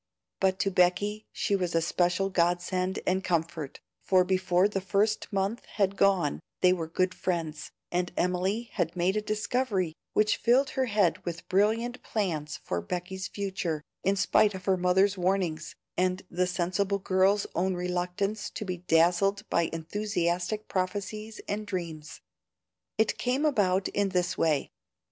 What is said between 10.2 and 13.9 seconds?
filled her head with brilliant plans for Becky's future,